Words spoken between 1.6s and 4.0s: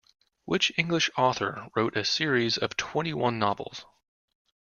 wrote a series of twenty-one novels?